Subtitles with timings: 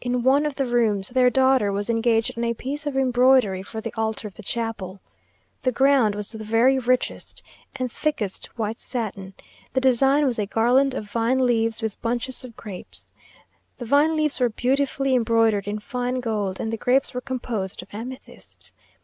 [0.00, 3.80] In one of the rooms, their daughter was engaged on a piece of embroidery for
[3.80, 4.98] the altar of the chapel.
[5.62, 7.44] The ground was the very richest
[7.76, 9.32] and thickest white satin;
[9.72, 13.12] the design was a garland of vine leaves, with bunches of grapes.
[13.78, 17.86] The vine leaves were beautifully embroidered in fine gold, and the grapes were composed of
[17.94, 18.72] amethysts.